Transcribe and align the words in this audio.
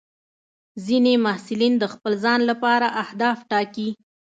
ځینې 0.85 1.13
محصلین 1.25 1.73
د 1.79 1.83
خپل 1.93 2.13
ځان 2.23 2.39
لپاره 2.49 2.87
اهداف 3.03 3.37
ټاکي. 3.51 3.89